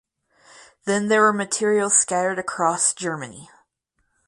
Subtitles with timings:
[0.85, 3.51] Then there were materials scattered across Germany.